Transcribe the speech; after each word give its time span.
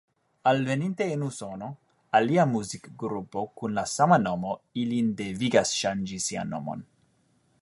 Alveninte 0.51 1.05
en 1.15 1.25
Usono, 1.25 1.67
alia 2.21 2.47
muzikgrupo 2.55 3.45
kun 3.61 3.77
la 3.81 3.85
sama 3.95 4.21
nomo 4.27 4.57
ilin 4.85 5.15
devigas 5.23 5.79
ŝanĝi 5.83 6.23
sian 6.29 6.55
nomon. 6.57 6.85